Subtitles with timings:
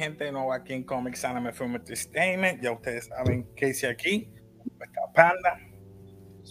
[0.00, 2.62] gente no aquí en Comics Anime Film Entertainment.
[2.62, 4.30] Ya ustedes saben qué hice aquí.
[4.80, 5.60] Está Panda.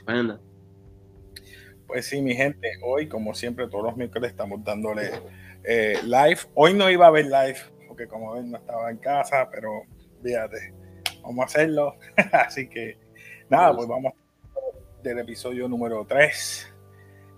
[0.06, 0.40] Panda.
[1.88, 5.10] Pues sí, mi gente, hoy, como siempre, todos los miércoles estamos dándole
[5.64, 6.42] eh, live.
[6.54, 9.82] Hoy no iba a haber live, porque como ven, no estaba en casa, pero
[10.24, 10.72] fíjate,
[11.24, 11.96] vamos a hacerlo.
[12.32, 13.00] Así que,
[13.50, 14.14] nada, pues vamos
[15.02, 16.74] del episodio número 3.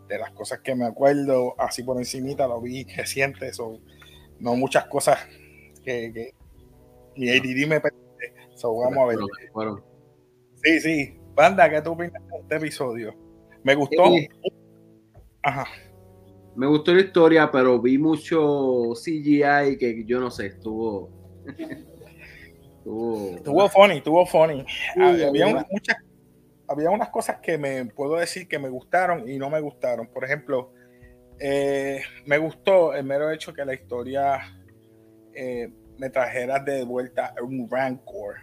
[0.10, 3.80] De las cosas que me acuerdo, así por encimita, lo vi reciente, son
[4.42, 5.26] no muchas cosas
[5.82, 6.32] que, que
[7.16, 8.34] mi ADD me permite.
[8.56, 9.20] So, vamos a ver.
[10.64, 11.20] Sí, sí.
[11.34, 13.16] Banda, ¿qué tú opinas de este episodio?
[13.64, 14.04] Me gustó.
[15.44, 15.66] Ajá.
[16.56, 21.10] Me gustó la historia, pero vi mucho CGI que yo no sé, estuvo.
[22.86, 24.66] estuvo, funny, estuvo funny.
[25.00, 25.96] había, unas, muchas,
[26.68, 30.08] había unas cosas que me puedo decir que me gustaron y no me gustaron.
[30.08, 30.74] Por ejemplo,
[31.40, 34.61] eh, me gustó el mero hecho que la historia
[35.36, 38.36] eh, me trajera de vuelta un Rancor.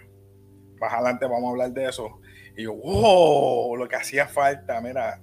[0.81, 2.21] Más adelante vamos a hablar de eso.
[2.57, 5.21] Y yo, wow, lo que hacía falta, mira,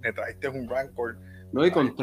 [0.00, 1.18] me trajiste un Rancor.
[1.52, 1.94] No, y con.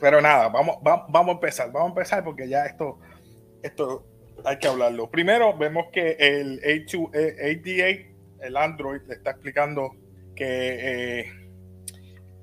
[0.00, 2.98] Pero nada, vamos, vamos, a empezar, vamos a empezar porque ya esto,
[3.62, 4.06] esto
[4.44, 5.10] hay que hablarlo.
[5.10, 8.06] Primero vemos que el A2,
[8.40, 9.94] el Android, le está explicando
[10.34, 11.24] que eh,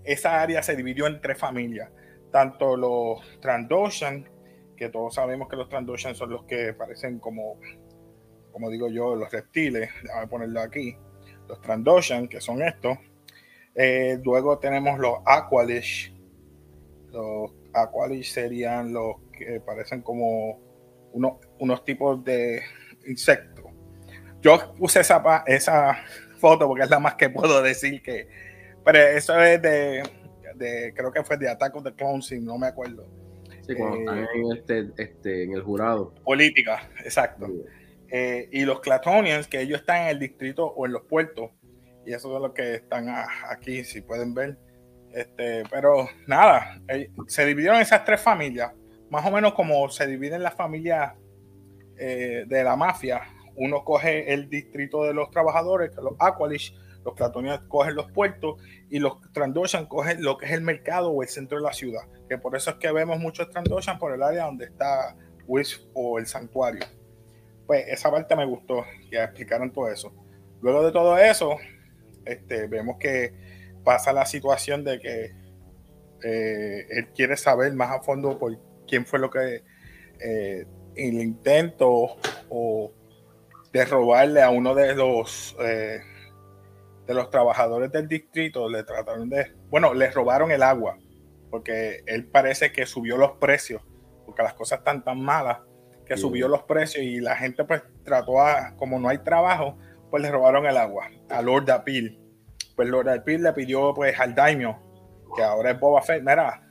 [0.03, 1.89] esa área se dividió en tres familias.
[2.31, 4.29] Tanto los Trandoshan,
[4.77, 7.59] que todos sabemos que los Trandoshan son los que parecen como,
[8.51, 9.89] como digo yo, los reptiles.
[10.13, 10.95] A ponerlo aquí.
[11.47, 12.97] Los Trandoshan, que son estos.
[13.75, 16.13] Eh, luego tenemos los Aqualish.
[17.11, 20.59] Los Aqualish serían los que parecen como
[21.13, 22.61] unos, unos tipos de
[23.07, 23.65] insectos.
[24.41, 25.97] Yo puse esa, esa
[26.37, 28.27] foto porque es la más que puedo decir que
[28.83, 30.03] pero eso es de,
[30.59, 33.07] de creo que fue de Attack of the Clones, no me acuerdo.
[33.65, 36.13] Sí, cuando están eh, en, este, este, en el jurado.
[36.23, 37.47] Política, exacto.
[38.11, 41.51] Eh, y los Clatonians, que ellos están en el distrito o en los puertos,
[42.05, 43.07] y eso es lo que están
[43.49, 44.57] aquí, si pueden ver.
[45.13, 48.71] Este, pero nada, eh, se dividieron esas tres familias,
[49.09, 51.13] más o menos como se dividen las familias
[51.95, 53.23] de la mafia.
[53.57, 56.73] Uno coge el distrito de los trabajadores, que los Aqualish,
[57.03, 61.23] los Clatonians cogen los puertos y los Trandoshan cogen lo que es el mercado o
[61.23, 62.01] el centro de la ciudad.
[62.27, 65.15] Que por eso es que vemos muchos Trandoshan por el área donde está
[65.47, 66.85] Wisp o el santuario.
[67.65, 70.11] Pues esa parte me gustó, que explicaron todo eso.
[70.61, 71.57] Luego de todo eso,
[72.25, 73.33] este, vemos que
[73.83, 75.33] pasa la situación de que
[76.23, 79.63] eh, él quiere saber más a fondo por quién fue lo que
[80.19, 82.17] eh, el intento
[82.49, 82.91] o
[83.71, 86.01] de robarle a uno de los eh,
[87.09, 90.99] de los trabajadores del distrito le trataron de, bueno, les robaron el agua,
[91.49, 93.81] porque él parece que subió los precios,
[94.27, 95.57] porque las cosas están tan malas,
[96.05, 99.75] que subió los precios y la gente pues trató a, como no hay trabajo,
[100.11, 102.15] pues le robaron el agua a Lord Appeal.
[102.75, 104.79] Pues Lord Appeal le pidió pues al daimio,
[105.35, 106.61] que ahora es Boba Fett, mira,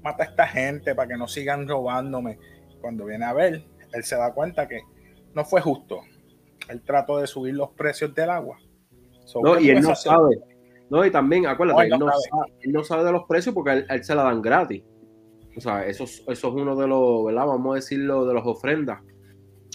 [0.00, 2.38] mata a esta gente para que no sigan robándome.
[2.80, 4.82] Cuando viene a ver, él se da cuenta que
[5.34, 6.02] no fue justo.
[6.68, 8.30] Él trató de subir los precios del
[9.42, 10.38] no, y él no sabe.
[10.88, 13.04] No, y también, acuérdate, él, no sabe.
[13.04, 14.82] de los precios porque a él, se la dan gratis.
[15.56, 17.46] O sea, eso, eso es uno de los, ¿verdad?
[17.46, 19.00] Vamos a decirlo, de las ofrendas.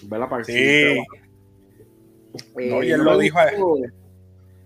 [0.03, 0.29] ¿Verdad?
[0.29, 0.53] Para sí.
[2.56, 3.38] no, y él lo dijo.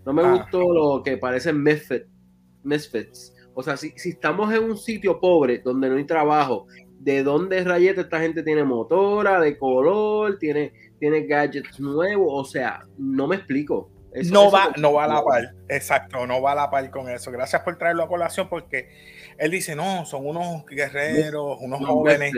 [0.06, 0.32] no me ah.
[0.34, 3.34] gustó lo que parecen misfits.
[3.54, 6.68] O sea, si, si estamos en un sitio pobre donde no hay trabajo,
[7.00, 12.28] ¿de dónde rayete esta gente tiene motora, de color, tiene, tiene gadgets nuevos?
[12.30, 16.54] O sea, no me explico no, va, no va a la par, exacto, no va
[16.54, 17.32] a la par con eso.
[17.32, 18.90] Gracias por traerlo a colación porque
[19.38, 22.34] él dice, no, son unos guerreros, unos jóvenes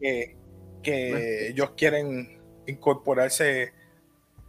[0.00, 0.36] que,
[1.50, 3.74] ellos quieren incorporarse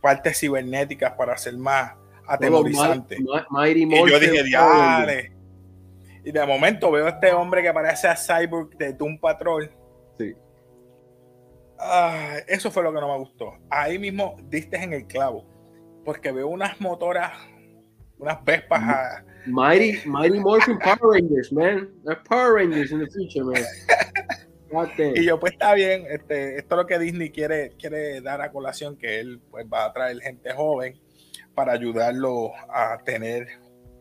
[0.02, 1.96] partes cibernéticas para ser más
[2.26, 3.20] atemorizantes.
[3.20, 5.34] y yo dije, diale.
[6.24, 9.70] Y de momento veo a este hombre que parece a Cyborg de Doom Patrol.
[10.18, 10.34] Sí.
[12.48, 13.58] eso fue lo que no me gustó.
[13.70, 15.59] Ahí mismo diste en el clavo
[16.04, 17.32] porque veo unas motoras,
[18.18, 18.82] unas Vespas.
[18.82, 21.90] A, Mighty, Mighty Morphin Power Rangers, man.
[22.04, 23.64] They're Power Rangers in the future, man.
[25.16, 28.52] y yo, pues está bien, este, esto es lo que Disney quiere, quiere dar a
[28.52, 31.00] colación, que él pues va a traer gente joven
[31.56, 33.48] para ayudarlo a tener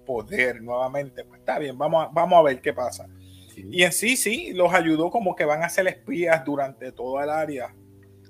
[0.05, 1.25] poder nuevamente.
[1.25, 3.07] Pues está bien, vamos a, vamos a ver qué pasa.
[3.57, 7.31] Y en sí, sí, los ayudó como que van a ser espías durante toda el
[7.31, 7.75] área.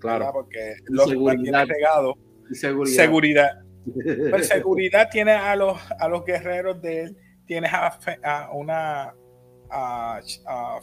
[0.00, 0.30] Claro.
[0.32, 2.14] Porque los tienen regados
[2.52, 2.96] seguridad.
[2.96, 3.50] Seguridad.
[4.30, 7.16] Pues seguridad tiene a los, a los guerreros de él,
[7.46, 9.14] tienes a, una
[9.70, 10.20] a,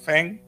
[0.03, 0.41] Feng,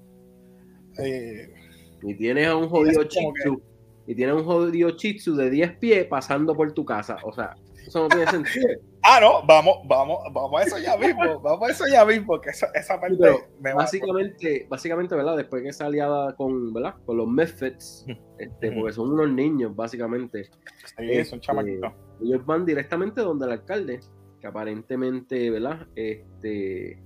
[0.98, 1.54] Eh,
[2.02, 3.62] y tienes a un jodido chitsu.
[4.08, 7.18] Y tienes un jodido chitsu de 10 pies pasando por tu casa.
[7.24, 7.56] O sea,
[7.86, 8.68] eso no tiene sentido.
[9.10, 12.50] Ah, no, vamos, vamos, vamos a eso ya mismo, vamos a eso ya mismo, que
[12.50, 13.18] esa, esa parte
[13.62, 15.38] me básicamente, va básicamente, ¿verdad?
[15.38, 16.96] Después que aliada con, ¿verdad?
[17.06, 18.06] Con los Misfits,
[18.38, 20.44] este, porque son unos niños, básicamente.
[20.44, 20.50] Sí,
[20.98, 21.94] son este, chamaquitos.
[22.22, 24.02] Ellos van directamente donde el alcalde,
[24.42, 25.88] que aparentemente, ¿verdad?
[25.96, 27.02] Este,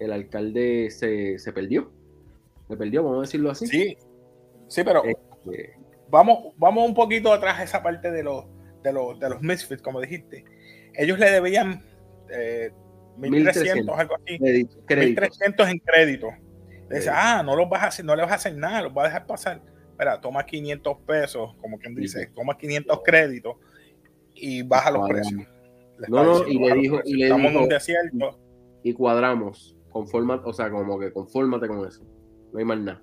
[0.00, 1.92] el alcalde se, se perdió.
[2.66, 3.68] Se perdió, vamos a decirlo así.
[3.68, 3.96] Sí,
[4.66, 5.78] sí, pero este,
[6.10, 8.46] vamos, vamos un poquito atrás a esa parte de los,
[8.82, 10.44] de los, de los Misfits, como dijiste
[10.94, 11.82] ellos le debían
[12.30, 12.70] eh,
[13.18, 14.38] 1.300, algo así.
[14.38, 16.28] 1.300 en crédito.
[16.90, 19.04] dice, ah, no, los vas a hacer, no le vas a hacer nada, los vas
[19.04, 19.62] a dejar pasar.
[19.90, 23.56] Espera, toma 500 pesos, como quien dice, toma 500 créditos
[24.34, 25.42] y baja los precios.
[26.08, 28.40] No, no, y le dijo, y le Estamos dijo, en un desierto.
[28.82, 32.02] Y cuadramos, conforma, o sea, como que confórmate con eso.
[32.52, 33.02] No hay más nada.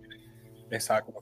[0.71, 1.13] Exacto.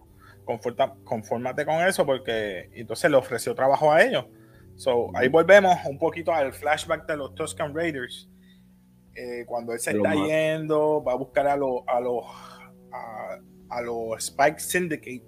[1.04, 4.26] confórmate con eso porque entonces le ofreció trabajo a ellos
[4.76, 8.30] So, ahí volvemos un poquito al flashback de los Tuscan Raiders.
[9.16, 12.26] Eh, cuando él se está yendo, va a buscar a los a los
[13.70, 15.24] a, los Spike Syndicate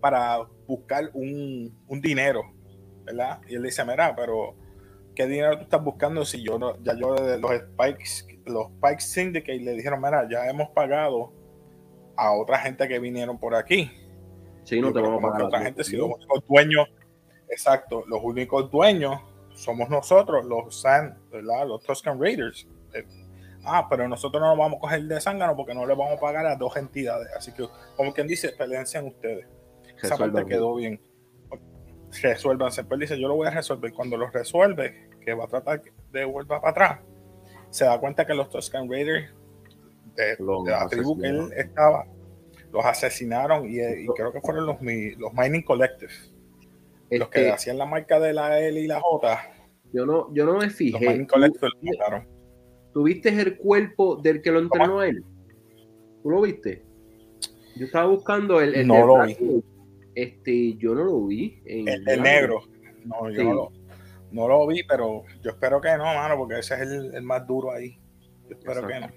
[0.00, 2.42] para buscar un, un, dinero,
[3.04, 3.40] ¿verdad?
[3.48, 4.54] Y él dice, mira, pero
[5.14, 9.60] ¿qué dinero tú estás buscando si yo no, ya yo los Spikes, los Spike Syndicate
[9.60, 11.32] le dijeron, mira, ya hemos pagado
[12.16, 13.90] a otra gente que vinieron por aquí.
[14.64, 15.42] Sí, no te vamos a pagar.
[15.42, 16.10] A otra gente, si los
[16.48, 16.88] dueños
[17.48, 19.20] Exacto, los únicos dueños
[19.54, 21.66] somos nosotros, los San, ¿verdad?
[21.66, 22.66] Los Tuscan Raiders.
[22.92, 23.04] Eh,
[23.64, 26.20] ah, pero nosotros no nos vamos a coger de zángano porque no le vamos a
[26.20, 27.28] pagar a dos entidades.
[27.36, 29.46] Así que, como quien dice, peleense ustedes.
[30.02, 31.00] Esa parte quedó bien.
[32.22, 32.84] Resuélvanse.
[32.84, 33.92] Pero dice, yo lo voy a resolver.
[33.92, 35.82] Cuando lo resuelve, que va a tratar
[36.12, 37.00] de volver para atrás,
[37.70, 39.32] se da cuenta que los Tuscan Raiders
[40.16, 40.36] de,
[40.66, 42.06] la tribu que él estaba,
[42.70, 46.12] los asesinaron y, y creo que fueron los, los Mining Collective
[47.10, 49.50] los que este, hacían la marca de la L y la J.
[49.92, 51.26] Yo no, yo no me fijé.
[52.92, 55.24] ¿Tú, viste el cuerpo del que lo entrenó a él?
[56.22, 56.84] ¿Tú lo viste?
[57.76, 59.36] Yo estaba buscando el, el no lo vi.
[60.14, 61.60] Este, yo no lo vi.
[61.64, 62.62] el, negro.
[63.04, 63.70] No, yo
[64.32, 67.72] no, lo, vi, pero yo espero que no, mano, porque ese es el, más duro
[67.72, 67.98] ahí.
[68.48, 69.08] Yo espero que no.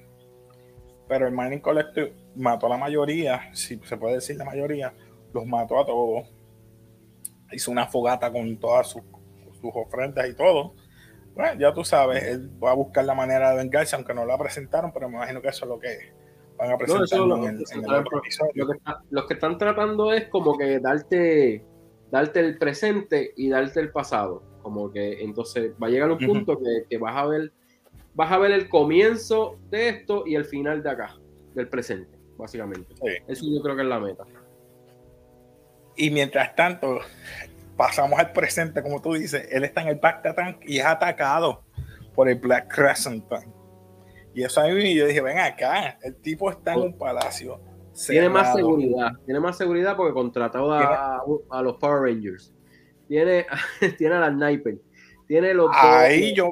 [1.07, 4.93] Pero el Mining Collective mató a la mayoría, si se puede decir la mayoría,
[5.33, 6.27] los mató a todos
[7.51, 9.03] hizo una fogata con todas sus,
[9.61, 10.73] ofrendas y todo.
[11.35, 14.37] Bueno, ya tú sabes, él va a buscar la manera de vengarse, aunque no la
[14.37, 16.13] presentaron, pero me imagino que eso es lo que
[16.57, 18.67] van a presentar en, el, episodio.
[19.09, 21.63] Lo que, están tratando es como que darte,
[22.11, 24.43] darte el presente y darte el pasado.
[24.63, 26.59] Como que entonces va a llegar un punto
[26.89, 27.51] que, vas a ver
[28.15, 31.15] vas a ver el comienzo de esto y el final de acá,
[31.53, 32.95] del presente, básicamente.
[33.27, 34.25] Eso yo creo que es la meta.
[35.97, 36.99] Y mientras tanto,
[37.75, 41.63] pasamos al presente, como tú dices, él está en el Bacta Tank y es atacado
[42.13, 43.47] por el Black Crescent Tank.
[44.33, 47.59] Y eso a mí yo dije, ven acá, el tipo está en un palacio.
[48.07, 52.53] Tiene más seguridad, tiene más seguridad porque contrató a, a los Power Rangers.
[53.07, 53.47] Tiene,
[53.97, 54.77] tiene a la sniper.
[55.27, 56.51] Tiene los Ahí yo.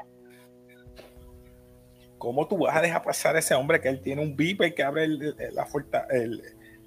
[2.17, 4.81] ¿Cómo tú vas a dejar pasar a ese hombre que él tiene un beeper que
[4.81, 6.41] abre la fuerza, el,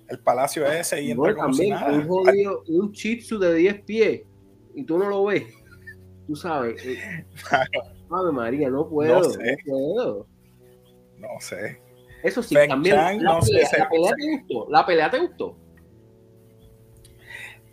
[0.09, 4.23] el palacio ese y entra también, Un, jodido, un chitsu de 10 pies
[4.75, 5.45] y tú no lo ves.
[6.27, 6.85] Tú sabes.
[6.85, 7.27] Eh,
[8.11, 9.21] Ave María, no puedo.
[9.21, 9.59] No, sé.
[9.67, 10.27] no puedo.
[11.19, 11.81] No sé.
[12.23, 12.97] Eso sí, también.
[12.97, 14.71] la, pelea, la, pelea, te gustó.
[14.71, 15.57] La pelea te gustó.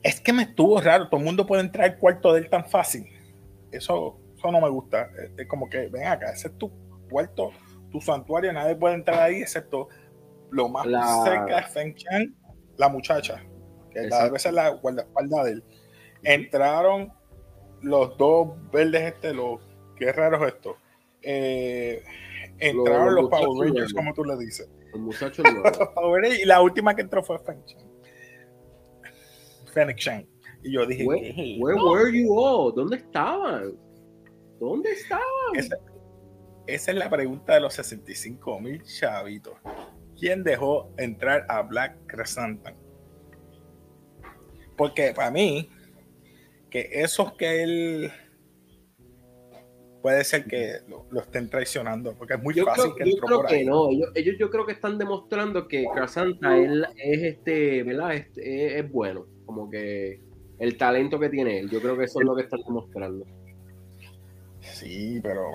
[0.04, 1.10] Es que me estuvo raro.
[1.10, 3.08] Todo el mundo puede entrar al cuarto de él tan fácil.
[3.72, 5.10] Eso, eso no me gusta.
[5.38, 6.72] Es como que, ven acá, ese es tu
[7.10, 7.52] cuarto,
[7.92, 9.90] tu santuario, nadie puede entrar ahí excepto
[10.56, 10.86] lo más
[11.26, 12.34] cerca de Feng Chang,
[12.78, 13.44] la muchacha,
[13.92, 15.64] que a veces la guardaespaldas de él.
[16.24, 17.12] Entraron
[17.82, 19.60] los dos verdes, este, los
[19.98, 20.78] qué raro es esto.
[21.22, 22.02] Eh,
[22.60, 24.70] entraron los, Power Rangers, como tú le dices.
[24.94, 25.46] Los muchachos
[26.42, 27.86] y la última que entró fue Feng Chang.
[29.74, 30.26] Fennec Chang.
[30.64, 32.74] Y yo dije, where, where were you all?
[32.74, 33.74] ¿Dónde estaban?
[34.60, 35.22] ¿Dónde estaban?
[35.54, 35.76] Esa,
[36.66, 39.54] esa, es la pregunta de los 65 mil chavitos.
[40.20, 42.68] ¿Quién dejó entrar a Black Crescent?
[44.78, 45.70] Porque para mí,
[46.70, 48.12] que esos que él
[50.06, 53.90] puede ser que lo, estén traicionando, porque es muy fácil que yo creo que no,
[53.90, 58.14] ellos, yo creo que están demostrando que Crasanta es, este, ¿verdad?
[58.36, 60.22] Es, bueno, como que
[60.60, 63.26] el talento que tiene él, yo creo que eso es lo que están demostrando.
[64.60, 65.46] Sí, pero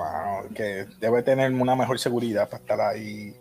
[0.52, 3.33] que debe tener una mejor seguridad para estar ahí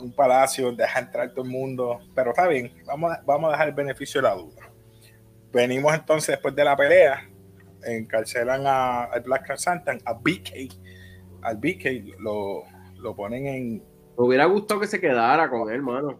[0.00, 3.68] un palacio, deja entrar todo el mundo, pero está bien, vamos a, vamos a dejar
[3.68, 4.70] el beneficio de la duda.
[5.52, 7.28] Venimos entonces después de la pelea,
[7.84, 10.74] encarcelan a, al Black Santan, a BK,
[11.42, 12.64] al BK lo,
[12.98, 13.78] lo ponen en...
[13.78, 16.18] Me hubiera gustado que se quedara con él, mano.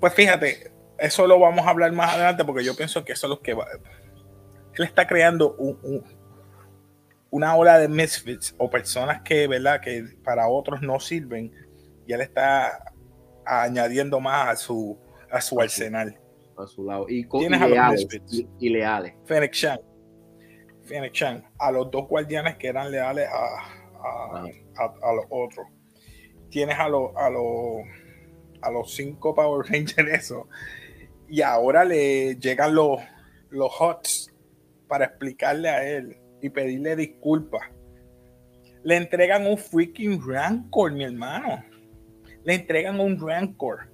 [0.00, 3.30] Pues fíjate, eso lo vamos a hablar más adelante porque yo pienso que eso es
[3.30, 3.66] lo que va.
[4.74, 6.04] Él está creando un,
[7.36, 9.82] una ola de misfits o personas que, ¿verdad?
[9.82, 11.52] que para otros no sirven
[12.06, 12.94] y él está
[13.44, 14.98] añadiendo más a su,
[15.30, 16.18] a su arsenal.
[16.56, 17.04] A su lado.
[17.10, 18.46] Y, Tienes a leales, los.
[18.58, 19.12] Y, leales.
[19.26, 19.58] Phoenix
[21.12, 21.44] Chan.
[21.58, 24.42] A los dos guardianes que eran leales a,
[24.82, 25.66] a, los otros.
[26.48, 27.82] Tienes a, los a, los
[28.62, 30.48] a los cinco Power Rangers eso.
[31.28, 32.98] Y ahora le llegan los,
[33.50, 34.32] los HOTS
[34.88, 37.62] para explicarle a él y pedirle disculpas.
[38.82, 41.64] Le entregan un freaking Rancor, mi hermano.
[42.44, 43.88] Le entregan un Rancor.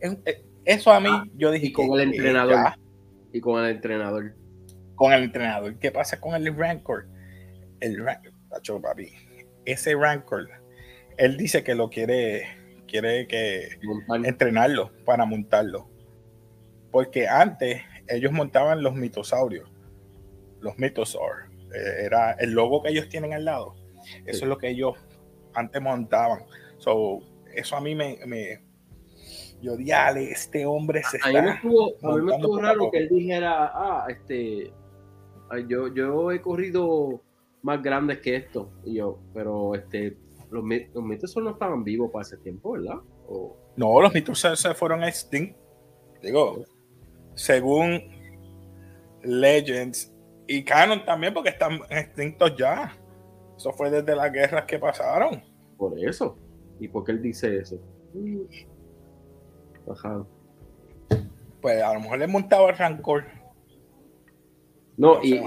[0.00, 1.66] Eh, eso a mí, ah, yo dije.
[1.66, 2.74] Y con el entrenador.
[3.32, 4.34] y con el entrenador.
[4.94, 5.78] Con el entrenador.
[5.78, 7.06] ¿Qué pasa con el Rancor?
[7.80, 9.12] El Rancor, papi.
[9.64, 10.48] Ese Rancor,
[11.16, 12.46] él dice que lo quiere,
[12.86, 13.78] quiere que
[14.24, 15.88] entrenarlo para montarlo.
[16.90, 19.68] Porque antes ellos montaban los mitosaurios,
[20.60, 21.43] los mitosaur.
[21.74, 23.74] Era el logo que ellos tienen al lado.
[24.26, 24.94] Eso es lo que ellos
[25.54, 26.44] antes montaban.
[26.78, 27.20] So,
[27.54, 28.60] eso a mí me, me
[29.62, 31.42] yo diale, este hombre se a, está.
[31.42, 34.72] Mí me estuvo, a mí me estuvo raro que él dijera, ah, este,
[35.68, 37.22] yo, yo he corrido
[37.62, 38.70] más grandes que esto.
[38.84, 40.16] Y yo, pero este,
[40.50, 40.64] los,
[40.94, 42.96] los mitos no estaban vivos para ese tiempo, ¿verdad?
[43.76, 45.60] No, los mitos se, fueron extintos.
[46.22, 46.64] Digo,
[47.34, 48.02] según
[49.22, 50.13] Legends
[50.46, 52.96] y Canon también, porque están extintos ya.
[53.56, 55.42] Eso fue desde las guerras que pasaron.
[55.76, 56.36] Por eso.
[56.80, 57.78] ¿Y por qué él dice eso?
[59.90, 60.24] Ajá.
[61.60, 63.24] Pues a lo mejor le montaba el rancor.
[64.96, 65.40] No, y,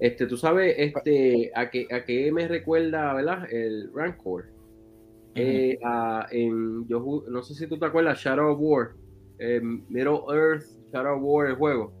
[0.00, 3.52] este, tú sabes, este, a qué, a qué me recuerda, ¿verdad?
[3.52, 4.46] El Rancor.
[5.34, 5.78] Eh,
[6.30, 8.92] en, yo no sé si tú te acuerdas, Shadow of War,
[9.88, 11.99] Middle Earth, Shadow of War, el juego.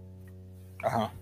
[0.82, 1.12] Ajá.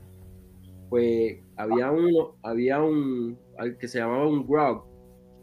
[0.89, 3.39] Pues había uno, había un
[3.79, 4.85] que se llamaba un Grog,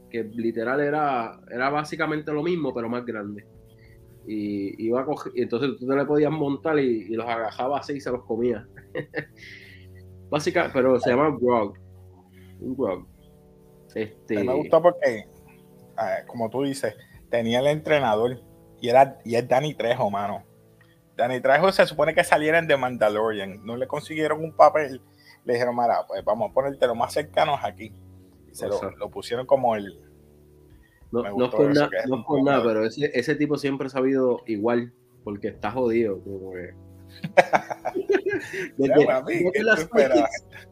[0.10, 3.46] que literal era, era básicamente lo mismo, pero más grande.
[4.28, 7.94] Y iba a coger, y entonces tú te le podías montar y, los agajaba así
[7.94, 8.68] y se los comía.
[10.30, 11.78] Básica, pero se llama Grog.
[12.60, 13.08] Un Grog.
[13.94, 14.44] Este...
[14.44, 15.26] Me gustó porque,
[16.28, 16.96] como tú dices,
[17.30, 18.42] tenía el entrenador
[18.82, 20.44] y era y es Danny Trejo, mano.
[21.16, 23.66] Danny Trejo se supone que salieran de Mandalorian.
[23.66, 25.02] No le consiguieron un papel.
[25.46, 27.94] Le dijeron, Mara, pues vamos a ponerte lo más cercanos aquí.
[28.52, 30.02] Y se lo, pusieron como el.
[31.12, 34.92] No, no es por, nada, pero ese, ese, tipo siempre ha sabido igual,
[35.24, 36.20] porque está jodido.
[36.22, 36.74] Como que...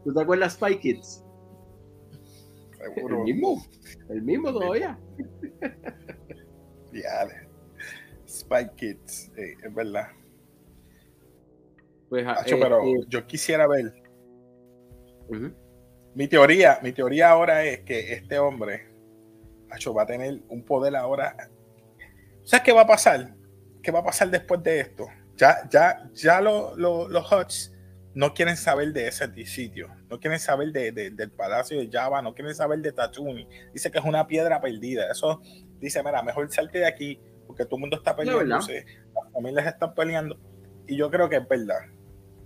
[0.03, 1.23] ¿Tú te acuerdas Spy Kids?
[2.77, 3.19] Seguro.
[3.19, 3.65] El mismo,
[4.09, 4.99] el mismo todavía.
[6.91, 7.27] Ya,
[8.27, 10.09] Spy Kids, es verdad.
[12.13, 13.91] Pues, eh, pero eh, yo quisiera ver.
[16.13, 18.87] Mi teoría, mi teoría ahora es que este hombre,
[19.71, 21.35] Hacho, va a tener un poder ahora.
[22.43, 23.33] ¿Sabes qué va a pasar?
[23.81, 25.07] ¿Qué va a pasar después de esto?
[25.37, 27.75] Ya, ya, ya los Huts
[28.13, 32.35] no quieren saber de ese sitio, no quieren saber de, del Palacio de Java, no
[32.35, 33.47] quieren saber de Tatooine.
[33.73, 35.09] Dice que es una piedra perdida.
[35.09, 35.41] Eso
[35.79, 38.67] dice, mira, mejor salte de aquí porque todo el mundo está peleando, las
[39.33, 40.37] familias están peleando.
[40.85, 41.92] Y yo creo que es verdad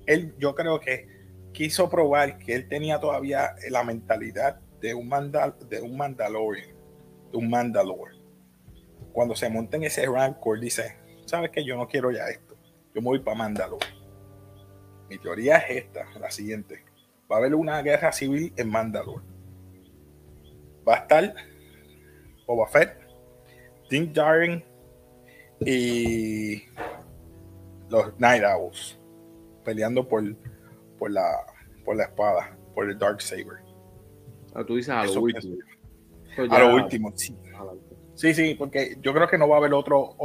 [0.08, 1.08] él yo creo que
[1.52, 6.70] quiso probar que él tenía todavía la mentalidad de un, mandal, de un Mandalorian,
[7.32, 8.16] de un Mandalore.
[9.12, 12.56] Cuando se monta en ese Rancor, dice, ¿sabes que Yo no quiero ya esto.
[12.94, 13.86] Yo me voy para Mandalore.
[15.10, 16.84] Mi teoría es esta, la siguiente.
[17.32, 19.26] Va a haber una guerra civil en Mandalore.
[20.88, 21.34] Va a estar
[22.46, 22.98] Boba Fett,
[23.90, 24.64] Tim Daring
[25.60, 26.64] y
[27.90, 28.97] los Night Owls
[29.68, 30.24] peleando por,
[30.98, 31.30] por, la,
[31.84, 33.58] por la espada, por el Dark Saber.
[34.56, 35.58] Ah, tú dices a lo último.
[36.50, 37.36] A lo último, sí.
[38.16, 40.16] Sí, sí, porque yo creo que no va a haber otro,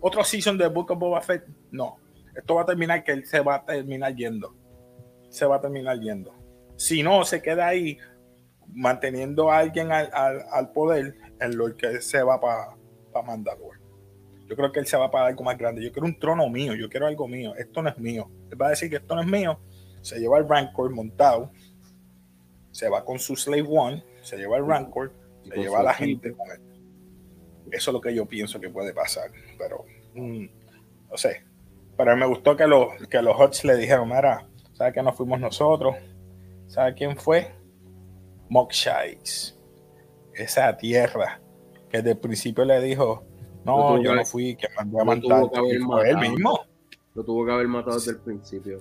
[0.00, 1.46] otro season de Book of Boba Fett.
[1.70, 1.98] No.
[2.34, 4.56] Esto va a terminar que él se va a terminar yendo.
[5.28, 6.34] Se va a terminar yendo.
[6.76, 7.96] Si no, se queda ahí
[8.72, 10.10] manteniendo a alguien al,
[10.50, 12.74] al, poder en lo que se va para
[13.12, 13.78] pa Mandalore.
[14.50, 15.80] Yo creo que él se va para algo más grande.
[15.80, 17.54] Yo quiero un trono mío, yo quiero algo mío.
[17.54, 18.28] Esto no es mío.
[18.50, 19.60] Él va a decir que esto no es mío.
[20.00, 21.52] Se lleva el Rancor montado.
[22.72, 24.04] Se va con su Slave One.
[24.22, 25.12] Se lleva el Rancor.
[25.44, 26.60] Se lleva a la gente con él.
[27.70, 29.30] Eso es lo que yo pienso que puede pasar.
[29.56, 30.46] Pero, mm,
[31.10, 31.44] no sé.
[31.96, 35.38] Pero me gustó que, los que los Hots le dijeron, mira, ¿sabes que no fuimos
[35.38, 35.94] nosotros?
[36.66, 37.54] ¿Sabe quién fue?
[38.48, 39.56] Mokshites.
[40.34, 41.40] Esa tierra
[41.88, 43.29] que desde el principio le dijo,
[43.64, 45.42] no, yo no fui, que mandó a matar.
[46.06, 46.60] él mismo.
[47.14, 48.78] Lo tuvo que haber matado desde el principio.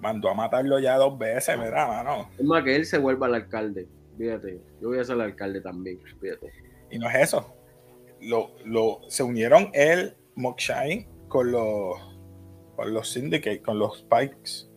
[0.00, 2.28] Mandó a matarlo ya dos veces, ¿verdad, mano?
[2.38, 3.88] Es más que él se vuelva al alcalde.
[4.18, 6.52] Fíjate, yo voy a ser el alcalde también, fíjate.
[6.90, 7.54] Y no es eso.
[8.20, 11.96] Lo, lo, se unieron él, Mokshai, con los,
[12.76, 14.68] con los Syndicate, con los Pikes.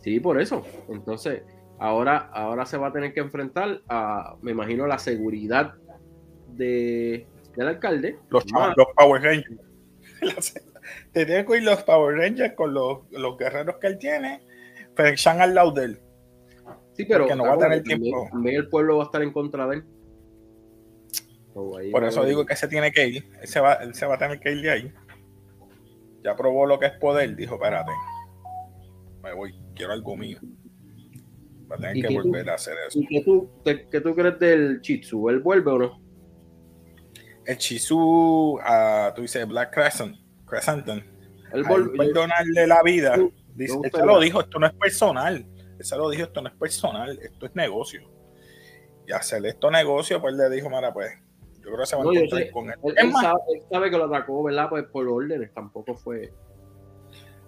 [0.00, 0.62] Sí, por eso.
[0.88, 1.42] Entonces,
[1.78, 5.74] ahora, ahora se va a tener que enfrentar a, me imagino, la seguridad
[6.48, 7.26] de,
[7.58, 8.18] del alcalde.
[8.30, 8.44] Los,
[8.76, 9.60] los Power Rangers.
[11.12, 14.40] te tienen que ir los Power Rangers con los, los guerreros que él tiene,
[14.94, 16.00] pero están al lado de él.
[16.92, 18.28] Sí, pero no va a tener tiempo.
[18.30, 19.84] También el pueblo va a estar en contra de él.
[21.90, 23.24] Por eso digo que se tiene que ir.
[23.40, 24.92] Él se, va, él se va a tener que ir de ahí.
[26.22, 27.34] Ya probó lo que es poder.
[27.34, 27.90] Dijo, espérate.
[29.22, 29.54] Me voy.
[29.74, 30.38] Quiero algo mío.
[31.70, 33.00] Va a tener que volver a hacer eso.
[33.00, 35.28] ¿Y qué tú, qué tú crees del Chitsu?
[35.28, 36.07] ¿Él vuelve o no?
[37.48, 40.14] El Chisu, uh, tú dices Black Crescent,
[40.44, 41.02] Crescenton.
[41.50, 41.64] El
[41.96, 43.16] perdonarle la vida.
[43.54, 45.46] Dice, él se lo dijo, esto no es personal.
[45.78, 48.02] Él se lo dijo, esto no es personal, esto es negocio.
[49.06, 51.10] Y hacer esto negocio, pues le dijo, mira, pues,
[51.54, 52.76] yo creo que se va a encontrar con él.
[52.82, 53.12] Él,
[53.70, 54.68] sabe, que lo atacó, ¿verdad?
[54.68, 56.30] Pues por órdenes, tampoco fue.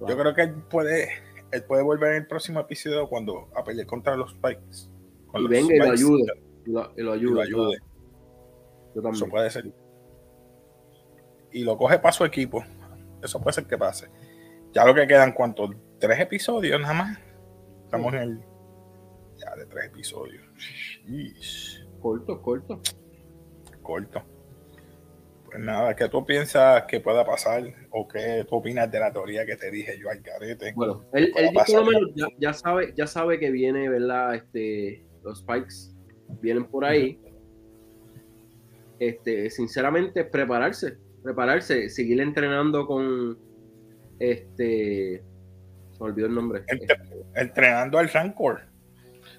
[0.09, 1.11] Yo creo que él puede,
[1.51, 4.89] él puede volver en el próximo episodio cuando a pelear contra los Spikes.
[5.35, 6.33] y venga y lo ayude.
[6.65, 7.33] Y lo, y lo ayude.
[7.33, 7.79] Y lo ayude.
[9.13, 9.71] Eso puede ser
[11.53, 12.65] y lo coge para su equipo,
[13.23, 14.09] eso puede ser que pase.
[14.73, 15.71] Ya lo que quedan, ¿cuántos?
[15.99, 17.19] Tres episodios nada más.
[17.85, 18.41] Estamos en el.
[19.37, 20.45] Ya de tres episodios.
[22.01, 22.81] Corto, corto.
[23.83, 24.23] Corto.
[25.47, 27.65] Pues nada, ¿qué tú piensas que pueda pasar?
[27.91, 30.73] ¿O qué tú opinas de la teoría que te dije yo al carete?
[30.77, 34.37] Bueno, él, él lo menos ya, sabe, ya sabe que viene, ¿verdad?
[34.37, 35.97] Este, los Spikes
[36.41, 37.21] vienen por ahí.
[39.01, 43.39] Este, sinceramente, prepararse prepararse, seguir entrenando con
[44.19, 45.25] este
[45.93, 46.65] se olvidó el nombre.
[47.35, 48.63] entrenando al Rancor.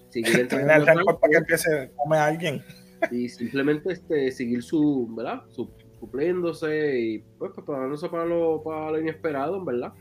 [0.10, 2.64] Seguir entrenando al Rancor para que empiece a comer a alguien.
[3.10, 5.42] Y simplemente este, seguir su, ¿verdad?
[5.50, 9.94] Su, supliéndose y pues preparándose para lo, para lo inesperado, ¿verdad?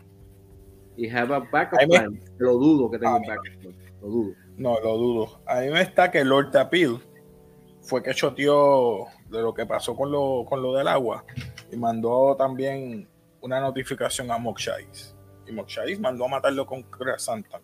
[0.96, 2.20] Y have a backup plan.
[2.38, 3.76] Lo dudo que tenga un backup plan.
[4.02, 4.34] Lo dudo.
[4.56, 5.42] No, lo dudo.
[5.46, 6.98] A mí me está que Lord Tapil
[7.82, 11.24] fue que choteó de lo que pasó con lo, con lo del agua
[11.70, 13.08] y mandó también
[13.40, 15.14] una notificación a Mokshais.
[15.46, 16.84] Y Mokshais mandó a matarlo con
[17.18, 17.60] Santa.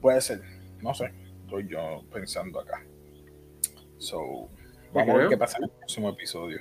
[0.00, 0.42] Puede ser,
[0.80, 2.84] no sé, estoy yo pensando acá.
[3.98, 4.48] So,
[4.92, 6.60] vamos a ver qué pasa en el próximo episodio.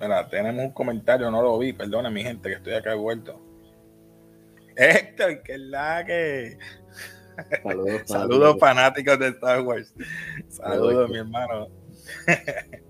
[0.00, 3.40] Mira, tenemos un comentario, no lo vi, perdona mi gente que estoy acá de vuelto.
[4.76, 6.58] Héctor, que es la que.
[7.62, 9.94] Saludos, Saludos fanáticos de Star Wars.
[10.48, 11.68] Saludos, mi hermano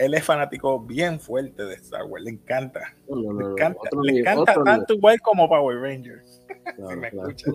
[0.00, 2.80] él es fanático bien fuerte de Star Wars, le encanta.
[3.06, 6.42] le encanta, le encanta tanto igual como Power Rangers.
[6.88, 7.54] si me escuchan.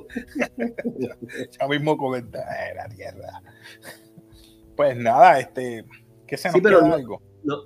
[1.60, 3.42] ya mismo comenta, la tierra.
[4.76, 5.86] Pues nada, este,
[6.28, 7.22] ¿qué se nos sí, algo?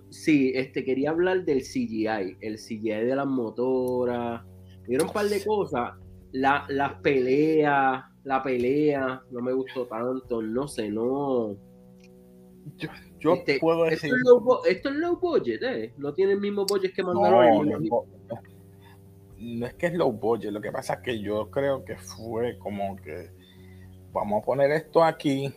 [0.10, 4.46] sí, este, quería hablar del CGI, el CGI de las motoras.
[4.88, 5.92] Vieron un par de cosas.
[6.32, 11.58] La, las peleas, la pelea, no me gustó tanto, no sé, no.
[12.78, 14.12] Yo, yo este, puedo decir.
[14.68, 15.94] Esto es, low, budget, ¿eh?
[15.98, 17.68] No tiene el mismo budget que mandaron.
[17.68, 18.06] No, no,
[19.38, 22.58] no, es que es low budget, lo que pasa es que yo creo que fue
[22.58, 23.32] como que
[24.12, 25.54] vamos a poner esto aquí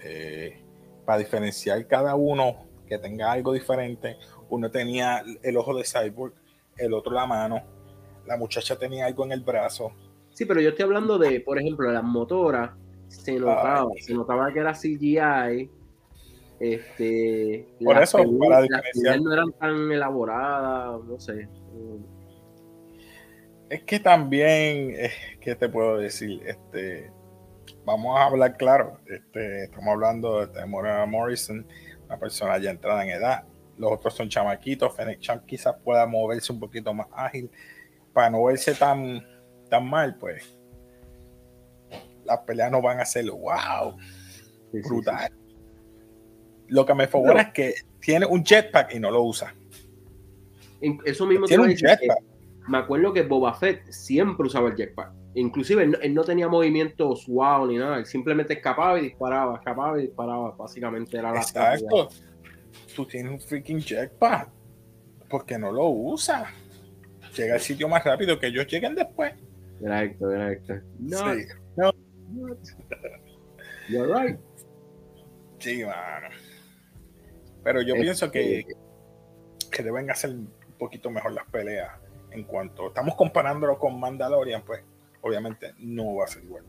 [0.00, 0.60] eh,
[1.04, 4.16] para diferenciar cada uno que tenga algo diferente.
[4.48, 6.34] Uno tenía el ojo de Cyborg,
[6.76, 7.62] el otro la mano,
[8.26, 9.92] la muchacha tenía algo en el brazo.
[10.30, 12.72] Sí, pero yo estoy hablando de, por ejemplo, las motoras.
[13.08, 15.70] Se notaba, se notaba que era CGI
[16.58, 19.20] este, Por eso, para diferenciar.
[19.20, 21.48] no eran tan elaboradas, no sé.
[23.68, 26.40] Es que también, eh, ¿qué te puedo decir?
[26.46, 27.10] Este,
[27.84, 29.00] vamos a hablar claro.
[29.06, 31.66] Este, estamos hablando de Morena Morrison,
[32.06, 33.44] una persona ya entrada en edad.
[33.76, 34.94] Los otros son chamaquitos.
[34.96, 37.50] Fennec Champ quizás pueda moverse un poquito más ágil
[38.14, 39.22] para no verse tan,
[39.68, 40.56] tan mal, pues.
[42.24, 43.96] Las peleas no van a ser wow,
[44.72, 45.30] brutal.
[46.68, 49.54] Lo que me favora es que tiene un jetpack y no lo usa.
[50.80, 52.18] Eso mismo tiene un jetpack.
[52.68, 55.12] Me acuerdo que Boba Fett siempre usaba el jetpack.
[55.34, 60.06] Inclusive él, no tenía movimientos wow ni nada, él simplemente escapaba y disparaba, escapaba y
[60.06, 62.08] disparaba, básicamente era la Exacto.
[62.94, 64.48] Tú tienes un freaking jetpack,
[65.28, 66.50] porque no lo usa.
[67.36, 69.34] Llega al sitio más rápido que ellos lleguen después.
[69.80, 70.86] Exacto, exacto.
[71.00, 71.40] No, sí.
[71.76, 71.92] no.
[73.88, 74.38] You're right.
[75.58, 76.28] Sí, mano.
[77.66, 78.76] Pero yo pienso que, este
[79.72, 80.48] que deben hacer un
[80.78, 81.90] poquito mejor las peleas
[82.30, 84.84] en cuanto estamos comparándolo con Mandalorian, pues
[85.20, 86.62] obviamente no va a ser igual.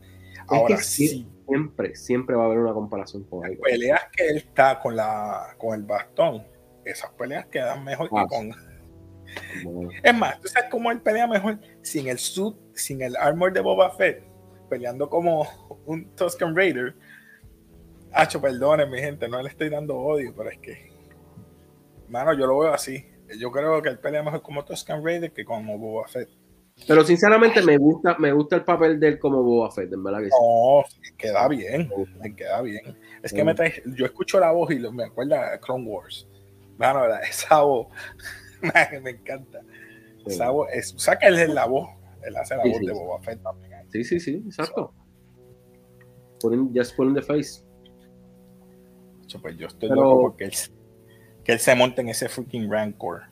[0.48, 3.62] Ahora sí, siempre, siempre va a haber una comparación con algo.
[3.62, 6.44] Peleas que él está con la con el bastón,
[6.84, 8.50] esas peleas quedan mejor que ah, con.
[10.02, 13.60] Es más, ¿tú sabes cómo él pelea mejor sin el suit, sin el armor de
[13.60, 14.24] Boba Fett,
[14.68, 15.46] peleando como
[15.86, 16.96] un Tusken Raider?
[18.12, 20.87] Hacho, perdonen, mi gente, no le estoy dando odio, pero es que,
[22.08, 23.04] mano, yo lo veo así.
[23.38, 26.28] Yo creo que él pelea mejor como Tusken Raider que como Boba Fett.
[26.86, 30.20] Pero sinceramente me gusta, me gusta el papel de él como Boba Fett, en verdad
[30.20, 30.84] que No,
[31.16, 31.90] queda bien,
[32.20, 32.96] me queda bien.
[33.22, 36.28] Es que me trae, yo escucho la voz y me acuerda de Clone Wars.
[36.78, 37.88] Mano, esa voz
[39.02, 39.60] me encanta.
[40.24, 41.88] Esa voz, es, o sea que él es la voz,
[42.22, 43.68] él hace la voz de Boba Fett también.
[43.90, 44.92] Sí, sí, sí, exacto.
[46.74, 47.62] just put in the face.
[49.42, 50.52] Pues yo estoy loco porque él,
[51.48, 53.22] que él se monte en ese freaking Rancor.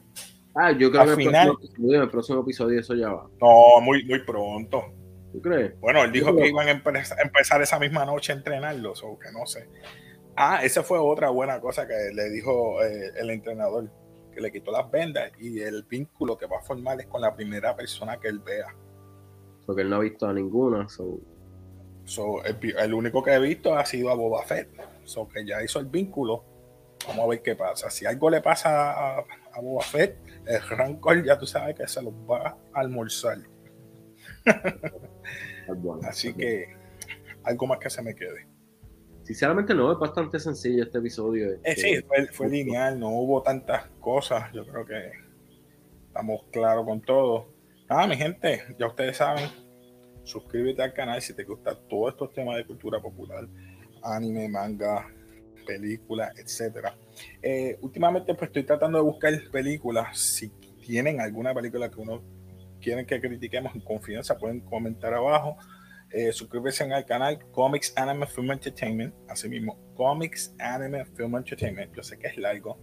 [0.55, 3.29] Ah, yo creo que el, final, próximo episodio, el próximo episodio eso ya va.
[3.43, 4.85] No, muy, muy pronto.
[5.35, 5.79] ¿Tú crees?
[5.81, 9.45] Bueno, él dijo que iban a empezar esa misma noche a entrenarlos, o que no
[9.45, 9.69] sé.
[10.35, 13.91] Ah, esa fue otra buena cosa que le dijo eh, el entrenador,
[14.33, 17.37] que le quitó las vendas y el vínculo que va a formar es con la
[17.37, 18.75] primera persona que él vea.
[19.67, 20.89] Porque él no ha visto a ninguna.
[20.89, 22.43] So.
[22.43, 24.71] el, único que he visto ha sido a Boba Fett.
[25.05, 26.56] So, que ya hizo el vínculo.
[27.07, 27.91] Vamos a ver qué pasa.
[27.91, 29.19] Si algo le pasa a,
[29.53, 33.39] a Boba Fett, el Rancor ya tú sabes que se los va a almorzar.
[36.03, 36.77] Así que
[37.43, 38.47] algo más que se me quede.
[39.23, 41.59] Sinceramente no, es bastante sencillo este episodio.
[41.65, 41.97] Eh, sí,
[42.33, 44.53] fue, lineal, no hubo tantas cosas.
[44.53, 45.11] Yo creo que
[46.07, 47.49] estamos claros con todo.
[47.89, 49.49] Nada, mi gente, ya ustedes saben,
[50.23, 53.49] suscríbete al canal si te gustan todos estos temas de cultura popular,
[54.03, 55.09] anime, manga,
[55.67, 56.97] películas, etcétera.
[57.43, 60.19] Eh, últimamente pues estoy tratando de buscar películas.
[60.19, 60.49] Si
[60.81, 62.23] tienen alguna película que uno
[62.81, 65.59] quieren que critiquemos en confianza, pueden comentar abajo.
[66.11, 69.15] Eh, suscríbete al canal Comics Anime Film Entertainment.
[69.29, 71.95] Así mismo, Comics Anime Film Entertainment.
[71.95, 72.79] Yo sé que es largo.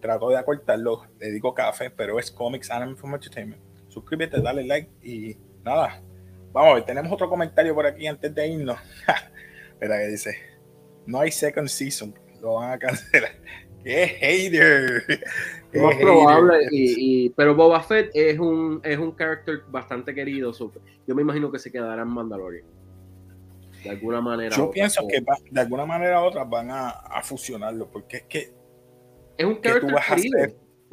[0.00, 1.06] Trato de acortarlo.
[1.18, 3.62] Le digo café, pero es Comics Anime Film Entertainment.
[3.88, 6.00] Suscríbete, dale like y nada.
[6.52, 8.78] Vamos a ver, tenemos otro comentario por aquí antes de irnos.
[9.80, 10.36] Mira que dice,
[11.10, 13.32] no hay second season, lo van a cancelar.
[13.82, 15.02] ¡Qué hater!
[15.72, 20.52] Es más probable, y, pero Boba Fett es un, es un character bastante querido.
[20.52, 22.66] yo me imagino que se quedará en Mandalorian.
[23.82, 24.54] De alguna manera.
[24.54, 28.52] Yo pienso que de alguna manera u otra van a, a, fusionarlo, porque es que.
[29.38, 30.38] Es un character querido.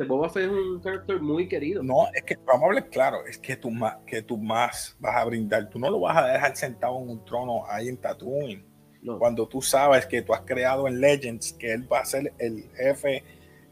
[0.07, 1.83] Boba Fett es un character muy querido.
[1.83, 5.15] No, es que vamos a hablar claro, es que tú más, que tú más vas
[5.17, 5.69] a brindar.
[5.69, 8.76] Tú no lo vas a dejar sentado en un trono ahí en Tatooine
[9.19, 12.69] cuando tú sabes que tú has creado en Legends que él va a ser el
[12.75, 13.23] jefe,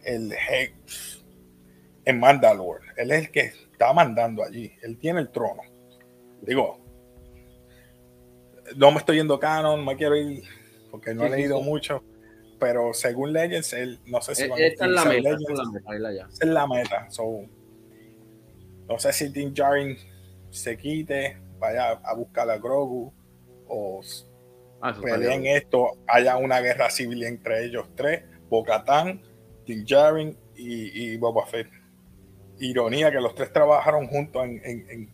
[0.04, 0.76] el jefe
[2.06, 2.86] en Mandalore.
[2.96, 4.72] Él es el que está mandando allí.
[4.82, 5.64] Él tiene el trono.
[6.42, 6.80] Digo,
[8.76, 10.44] no me estoy yendo canon, no me quiero ir
[10.92, 12.04] porque no he leído mucho.
[12.60, 15.30] Pero según Legends, él no sé si e, van a Esta es la meta,
[16.30, 17.08] es la meta.
[18.88, 19.98] no sé si Din Djarin
[20.50, 23.12] se quite, vaya a buscar a Grogu
[23.68, 24.02] o
[24.88, 29.20] Ah, peleen esto, haya una guerra civil entre ellos tres, Bocatán,
[29.66, 31.68] Din Djarin y, Boba Fett.
[32.60, 35.10] Ironía que los tres trabajaron juntos en,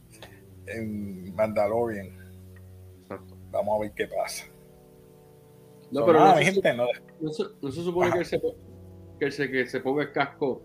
[0.67, 2.09] en, Mandalorian.
[3.49, 4.45] Vamos a ver qué pasa.
[5.89, 6.87] No, pero no, gente, no,
[7.31, 8.25] se, supone que él,
[9.31, 10.61] se, que, se, ponga el casco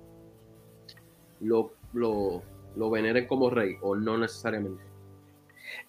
[1.38, 2.42] lo, lo,
[2.74, 4.82] lo veneren como rey, o no necesariamente.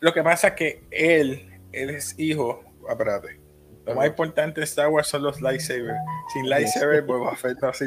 [0.01, 3.39] Lo que pasa es que él, él es hijo Ah, espérate.
[3.85, 5.97] Lo más importante de Star Wars son los lightsabers.
[6.33, 7.85] Sin lightsaber, pues va a así.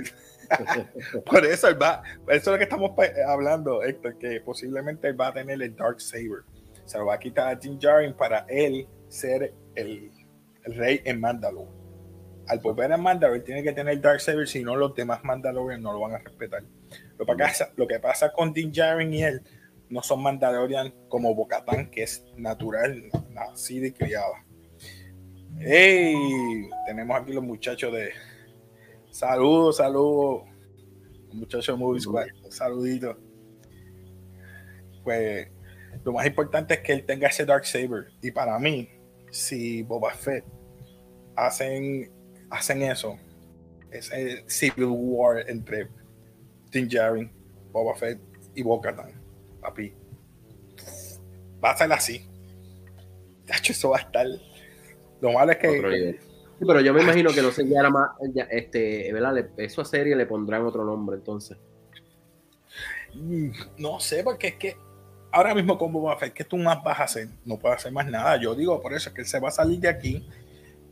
[1.26, 2.92] Por eso él va, eso es lo que estamos
[3.26, 6.42] hablando, Héctor, que posiblemente él va a tener el Dark Saber.
[6.84, 10.10] Se lo va a quitar a Jim Jarin para él ser el,
[10.64, 11.70] rey en Mandalore.
[12.48, 15.82] Al volver a Mandalore, tiene que tener el Dark Saber, si no, los demás Mandalorian
[15.82, 16.64] no lo van a respetar.
[17.18, 19.42] Lo que pasa, lo que pasa con Din Djarin y él
[19.88, 24.44] no son Mandalorian como Bocatán, que es natural, nacida y criada.
[25.62, 28.12] Hey, tenemos aquí los muchachos de.
[29.11, 30.44] Saludos, saludos.
[31.35, 33.18] Muchachos Movie Squad, saludito.
[35.05, 35.49] Pues
[36.03, 38.11] lo más importante es que él tenga ese Dark Saber.
[38.23, 38.88] Y para mí,
[39.31, 40.46] si Boba Fett
[41.37, 42.11] hacen,
[42.49, 43.18] hacen eso,
[43.90, 45.88] ese Civil War entre
[46.70, 47.31] Din Djarin,
[47.70, 48.18] Boba Fett
[48.55, 49.12] y Bo-Katan,
[49.61, 49.92] papi,
[51.62, 52.27] va a ser así.
[53.44, 54.27] De hecho, eso va a estar.
[55.20, 56.18] Lo malo es que.
[56.59, 58.46] Sí, pero yo me imagino que no se llama más.
[58.50, 59.50] este, ¿verdad?
[59.56, 61.56] Eso a serie le pondrán otro nombre entonces.
[63.14, 64.76] Mm, no sé, porque es que
[65.33, 67.28] ahora mismo con Boba Fett, ¿qué tú más vas a hacer?
[67.44, 68.37] No puedes hacer más nada.
[68.40, 70.28] Yo digo por eso que él se va a salir de aquí,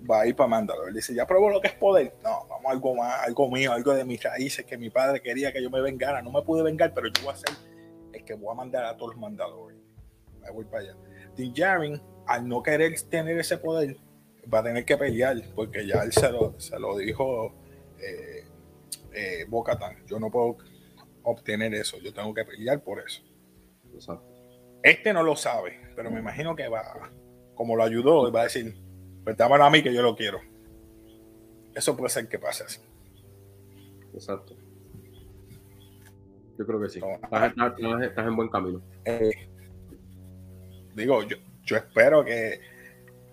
[0.09, 0.88] va a ir para Mandalore.
[0.88, 2.14] Él dice, ya probó lo que es poder.
[2.23, 5.53] No, vamos a algo más, algo mío, algo de mis raíces, que mi padre quería
[5.53, 6.23] que yo me vengara.
[6.23, 7.51] No me pude vengar, pero yo voy a ser
[8.12, 9.81] el que voy a mandar a todos los Mandalorian.
[10.41, 10.97] Me voy para allá.
[11.37, 13.97] Din Djarin, al no querer tener ese poder,
[14.53, 17.55] va a tener que pelear, porque ya él se lo, se lo dijo
[18.01, 18.45] eh,
[19.13, 20.07] eh, Bocatan.
[20.07, 20.59] Yo no puedo
[21.23, 23.23] obtener eso, yo tengo que pelear por eso.
[24.83, 27.11] Este no lo sabe, pero me imagino que va,
[27.55, 28.77] como lo ayudó, va a decir,
[29.25, 30.41] pues dámelo a mí que yo lo quiero.
[31.75, 32.81] Eso puede ser que pase así.
[34.15, 34.57] Exacto.
[36.59, 37.01] Yo creo que sí.
[37.23, 38.83] estás, en buen camino.
[39.05, 39.49] Eh,
[40.95, 42.61] digo, yo, yo espero que.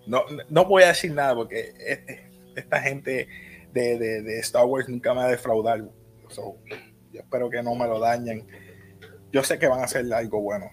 [0.07, 3.27] No, no voy a decir nada porque este, esta gente
[3.73, 5.91] de, de, Star Wars nunca me ha defraudado.
[6.29, 8.45] yo espero que no me lo dañen
[9.35, 10.71] yo sé que van a hacer algo bueno.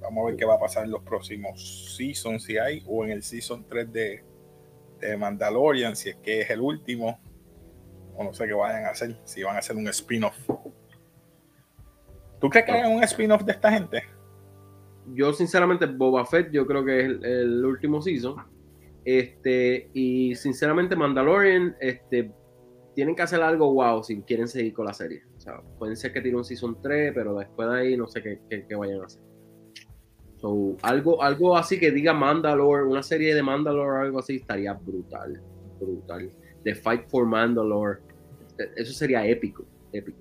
[0.00, 3.12] vamos a ver qué va a pasar en los próximos seasons, si hay, o en
[3.12, 4.24] el season 3 de,
[5.00, 7.18] de Mandalorian, si es que es el último,
[8.14, 10.36] o no sé qué vayan a hacer, si van a hacer un spin-off.
[12.38, 14.02] ¿Tú crees que hay un spin-off de esta gente?
[15.14, 18.36] Yo, sinceramente, Boba Fett, yo creo que es el, último season.
[19.04, 22.30] Este, y sinceramente, Mandalorian, este,
[22.94, 25.22] tienen que hacer algo wow si quieren seguir con la serie
[25.78, 29.00] pueden ser que tiene un Season 3, pero después de ahí no sé qué, vayan
[29.02, 29.22] a hacer.
[30.82, 35.40] algo, algo así que diga Mandalore, una serie de Mandalore o algo así, estaría brutal.
[35.80, 36.30] Brutal.
[36.64, 38.00] The Fight for Mandalore.
[38.76, 39.64] Eso sería épico.
[39.92, 40.18] Épico.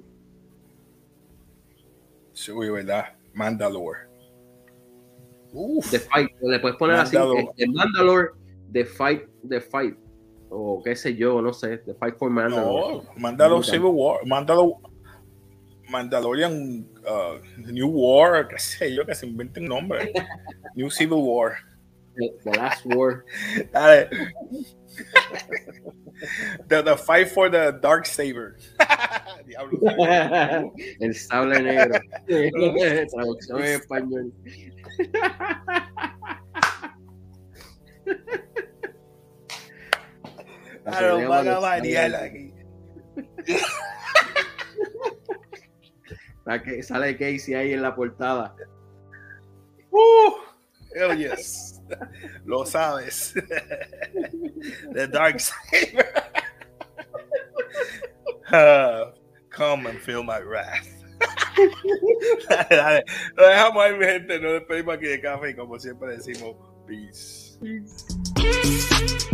[2.34, 3.17] Sí, verdad.
[3.34, 4.07] Mandalore.
[5.89, 6.30] The Fight.
[6.41, 7.17] Le puedes poner así.
[7.58, 8.32] The Mandalore,
[8.72, 9.98] The Fight, The Fight.
[10.50, 11.80] O qué sé yo, no sé.
[11.86, 13.04] The Fight for Mandalore.
[13.04, 14.26] No, Mandalore Civil War.
[14.26, 14.76] Mandalore.
[15.89, 17.39] Mandalorian uh,
[17.72, 20.12] New War, qué sé yo, que se inventen nombre.
[20.76, 21.58] New Civil War.
[22.15, 23.26] The, Last War.
[23.74, 24.10] Dale.
[26.67, 28.58] the, the fight for the Dark Saber.
[29.48, 30.74] Diablo.
[31.00, 32.00] El sable negro.
[32.28, 34.34] Traducción en español.
[40.84, 42.54] Claro, van a variar aquí.
[46.64, 48.56] que sale Casey ahí en la portada.
[49.92, 50.32] Uh,
[51.02, 51.82] oh yes.
[52.46, 53.34] Lo sabes.
[54.94, 56.06] The Dark Saber.
[58.50, 59.12] Uh,
[59.50, 60.97] come and feel my wrath.
[62.70, 63.04] Dale,
[63.36, 64.39] Lo dejamos ahí, gente.
[64.39, 66.56] Nos despedimos aquí de café y como siempre decimos,
[66.88, 67.58] peace.
[67.60, 69.28] peace.